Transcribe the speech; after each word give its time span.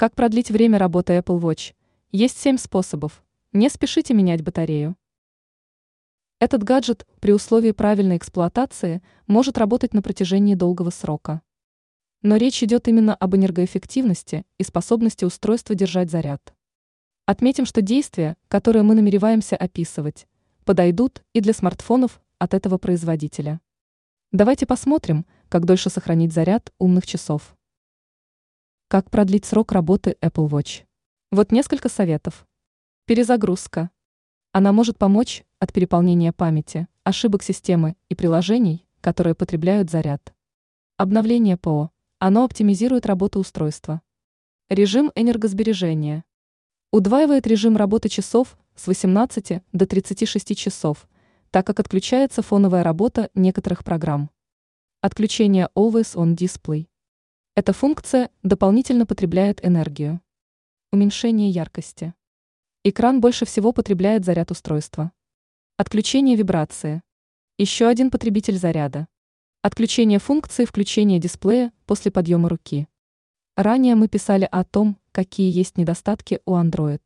Как 0.00 0.14
продлить 0.14 0.52
время 0.52 0.78
работы 0.78 1.14
Apple 1.14 1.40
Watch? 1.40 1.74
Есть 2.12 2.38
7 2.38 2.56
способов. 2.56 3.24
Не 3.52 3.68
спешите 3.68 4.14
менять 4.14 4.42
батарею. 4.42 4.94
Этот 6.38 6.62
гаджет 6.62 7.04
при 7.18 7.32
условии 7.32 7.72
правильной 7.72 8.16
эксплуатации 8.16 9.02
может 9.26 9.58
работать 9.58 9.94
на 9.94 10.00
протяжении 10.00 10.54
долгого 10.54 10.90
срока. 10.90 11.42
Но 12.22 12.36
речь 12.36 12.62
идет 12.62 12.86
именно 12.86 13.12
об 13.12 13.34
энергоэффективности 13.34 14.46
и 14.56 14.62
способности 14.62 15.24
устройства 15.24 15.74
держать 15.74 16.12
заряд. 16.12 16.54
Отметим, 17.26 17.66
что 17.66 17.82
действия, 17.82 18.36
которые 18.46 18.84
мы 18.84 18.94
намереваемся 18.94 19.56
описывать, 19.56 20.28
подойдут 20.64 21.24
и 21.32 21.40
для 21.40 21.52
смартфонов 21.52 22.20
от 22.38 22.54
этого 22.54 22.78
производителя. 22.78 23.60
Давайте 24.30 24.64
посмотрим, 24.64 25.26
как 25.48 25.64
дольше 25.64 25.90
сохранить 25.90 26.32
заряд 26.32 26.72
умных 26.78 27.04
часов. 27.04 27.57
Как 28.90 29.10
продлить 29.10 29.44
срок 29.44 29.72
работы 29.72 30.16
Apple 30.22 30.48
Watch? 30.48 30.84
Вот 31.30 31.52
несколько 31.52 31.90
советов. 31.90 32.46
Перезагрузка. 33.04 33.90
Она 34.52 34.72
может 34.72 34.96
помочь 34.96 35.44
от 35.58 35.74
переполнения 35.74 36.32
памяти, 36.32 36.88
ошибок 37.04 37.42
системы 37.42 37.96
и 38.08 38.14
приложений, 38.14 38.86
которые 39.02 39.34
потребляют 39.34 39.90
заряд. 39.90 40.32
Обновление 40.96 41.58
ПО. 41.58 41.90
Оно 42.18 42.44
оптимизирует 42.44 43.04
работу 43.04 43.40
устройства. 43.40 44.00
Режим 44.70 45.12
энергосбережения. 45.14 46.24
Удваивает 46.90 47.46
режим 47.46 47.76
работы 47.76 48.08
часов 48.08 48.56
с 48.74 48.86
18 48.86 49.64
до 49.70 49.86
36 49.86 50.56
часов, 50.56 51.06
так 51.50 51.66
как 51.66 51.78
отключается 51.78 52.40
фоновая 52.40 52.82
работа 52.82 53.28
некоторых 53.34 53.84
программ. 53.84 54.30
Отключение 55.02 55.68
Always 55.76 56.14
On 56.14 56.34
Display. 56.34 56.87
Эта 57.58 57.72
функция 57.72 58.30
дополнительно 58.44 59.04
потребляет 59.04 59.66
энергию. 59.66 60.20
Уменьшение 60.92 61.50
яркости. 61.50 62.14
Экран 62.84 63.20
больше 63.20 63.46
всего 63.46 63.72
потребляет 63.72 64.24
заряд 64.24 64.52
устройства. 64.52 65.10
Отключение 65.76 66.36
вибрации. 66.36 67.02
Еще 67.56 67.88
один 67.88 68.12
потребитель 68.12 68.56
заряда. 68.56 69.08
Отключение 69.60 70.20
функции 70.20 70.66
включения 70.66 71.18
дисплея 71.18 71.72
после 71.84 72.12
подъема 72.12 72.48
руки. 72.48 72.86
Ранее 73.56 73.96
мы 73.96 74.06
писали 74.06 74.48
о 74.48 74.62
том, 74.62 74.96
какие 75.10 75.50
есть 75.50 75.76
недостатки 75.76 76.40
у 76.46 76.54
Android. 76.54 77.02